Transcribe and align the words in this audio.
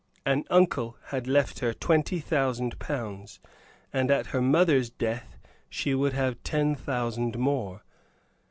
An 0.25 0.45
uncle 0.49 0.97
had 1.09 1.27
left 1.27 1.59
her 1.59 1.75
twenty 1.75 2.17
thousand 2.19 2.79
pounds, 2.79 3.39
and 3.93 4.09
at 4.09 4.25
her 4.33 4.41
mother's 4.41 4.89
death 4.89 5.37
she 5.69 5.93
would 5.93 6.13
have 6.13 6.41
ten 6.41 6.73
thousand 6.75 7.37
more. 7.37 7.83